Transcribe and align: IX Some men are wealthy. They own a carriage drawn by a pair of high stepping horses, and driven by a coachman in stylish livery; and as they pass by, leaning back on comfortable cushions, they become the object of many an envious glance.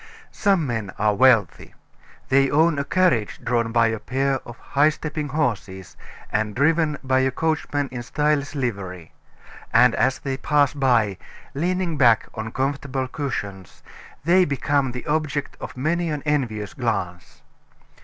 IX 0.31 0.35
Some 0.39 0.65
men 0.65 0.91
are 0.97 1.13
wealthy. 1.13 1.75
They 2.29 2.49
own 2.49 2.79
a 2.79 2.83
carriage 2.83 3.39
drawn 3.43 3.71
by 3.71 3.89
a 3.89 3.99
pair 3.99 4.39
of 4.47 4.57
high 4.57 4.89
stepping 4.89 5.27
horses, 5.27 5.95
and 6.31 6.55
driven 6.55 6.97
by 7.03 7.19
a 7.19 7.29
coachman 7.29 7.87
in 7.91 8.01
stylish 8.01 8.55
livery; 8.55 9.11
and 9.71 9.93
as 9.93 10.17
they 10.17 10.37
pass 10.37 10.73
by, 10.73 11.19
leaning 11.53 11.97
back 11.97 12.27
on 12.33 12.51
comfortable 12.51 13.07
cushions, 13.07 13.83
they 14.23 14.43
become 14.43 14.91
the 14.91 15.05
object 15.05 15.55
of 15.61 15.77
many 15.77 16.09
an 16.09 16.23
envious 16.25 16.73
glance. 16.73 17.43